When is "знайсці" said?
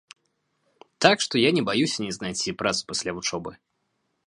2.19-2.57